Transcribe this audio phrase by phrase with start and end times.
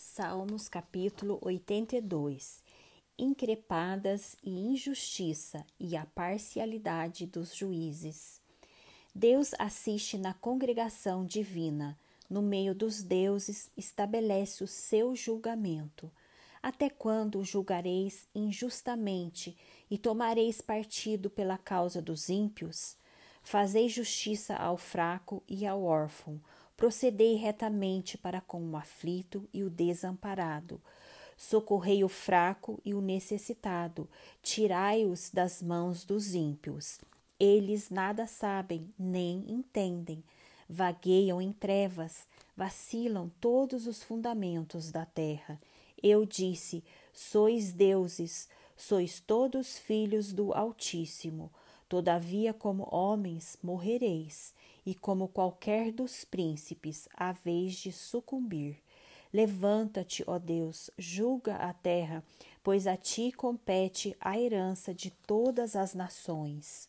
[0.00, 2.62] Salmos capítulo 82
[3.18, 8.40] Increpadas e injustiça e a parcialidade dos juízes.
[9.12, 11.98] Deus assiste na congregação divina,
[12.30, 16.08] no meio dos deuses estabelece o seu julgamento.
[16.62, 19.56] Até quando julgareis injustamente
[19.90, 22.96] e tomareis partido pela causa dos ímpios?
[23.42, 26.40] Fazei justiça ao fraco e ao órfão,
[26.78, 30.80] procedei retamente para com o aflito e o desamparado.
[31.36, 34.08] Socorrei o fraco e o necessitado,
[34.40, 37.00] tirai-os das mãos dos ímpios.
[37.38, 40.22] Eles nada sabem, nem entendem,
[40.68, 45.60] vagueiam em trevas, vacilam todos os fundamentos da terra.
[46.00, 51.50] Eu disse: Sois deuses, sois todos filhos do Altíssimo.
[51.88, 54.52] Todavia, como homens, morrereis
[54.84, 58.76] e como qualquer dos príncipes, a vez de sucumbir.
[59.32, 62.22] Levanta-te, ó Deus, julga a terra,
[62.62, 66.88] pois a ti compete a herança de todas as nações.